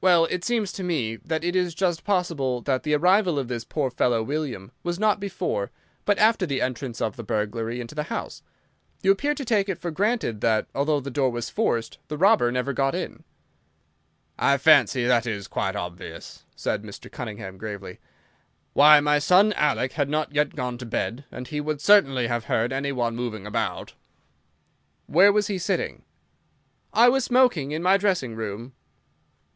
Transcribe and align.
"Well, 0.00 0.26
it 0.26 0.44
seems 0.44 0.70
to 0.74 0.84
me 0.84 1.16
that 1.16 1.42
it 1.42 1.56
is 1.56 1.74
just 1.74 2.04
possible 2.04 2.60
that 2.60 2.84
the 2.84 2.94
arrival 2.94 3.36
of 3.36 3.48
this 3.48 3.64
poor 3.64 3.90
fellow 3.90 4.22
William 4.22 4.70
was 4.84 5.00
not 5.00 5.18
before, 5.18 5.72
but 6.04 6.16
after, 6.18 6.46
the 6.46 6.60
entrance 6.60 7.00
of 7.00 7.16
the 7.16 7.24
burglar 7.24 7.68
into 7.68 7.96
the 7.96 8.04
house. 8.04 8.44
You 9.02 9.10
appear 9.10 9.34
to 9.34 9.44
take 9.44 9.68
it 9.68 9.76
for 9.80 9.90
granted 9.90 10.40
that, 10.42 10.68
although 10.76 11.00
the 11.00 11.10
door 11.10 11.30
was 11.30 11.50
forced, 11.50 11.98
the 12.06 12.16
robber 12.16 12.52
never 12.52 12.72
got 12.72 12.94
in." 12.94 13.24
"I 14.38 14.56
fancy 14.58 15.04
that 15.06 15.26
is 15.26 15.48
quite 15.48 15.74
obvious," 15.74 16.44
said 16.54 16.84
Mr. 16.84 17.10
Cunningham, 17.10 17.58
gravely. 17.58 17.98
"Why, 18.74 19.00
my 19.00 19.18
son 19.18 19.52
Alec 19.54 19.94
had 19.94 20.08
not 20.08 20.32
yet 20.32 20.54
gone 20.54 20.78
to 20.78 20.86
bed, 20.86 21.24
and 21.32 21.48
he 21.48 21.60
would 21.60 21.80
certainly 21.80 22.28
have 22.28 22.44
heard 22.44 22.72
any 22.72 22.92
one 22.92 23.16
moving 23.16 23.44
about." 23.44 23.94
"Where 25.06 25.32
was 25.32 25.48
he 25.48 25.58
sitting?" 25.58 26.04
"I 26.92 27.08
was 27.08 27.24
smoking 27.24 27.72
in 27.72 27.82
my 27.82 27.96
dressing 27.96 28.36
room." 28.36 28.74